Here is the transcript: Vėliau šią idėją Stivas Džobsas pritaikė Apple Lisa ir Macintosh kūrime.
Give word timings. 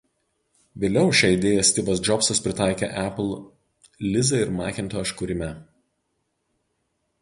Vėliau 0.83 1.11
šią 1.19 1.29
idėją 1.33 1.65
Stivas 1.71 2.01
Džobsas 2.07 2.43
pritaikė 2.47 2.91
Apple 3.03 3.31
Lisa 4.17 4.43
ir 4.47 4.57
Macintosh 4.61 5.17
kūrime. 5.21 5.55